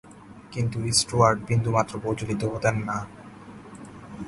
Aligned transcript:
কিন্তু 0.51 0.77
স্টুয়ার্ট 0.99 1.39
বিন্দুমাত্র 1.49 1.93
বিচলিত 2.03 2.41
হতেন 2.53 2.75
না। 2.87 2.97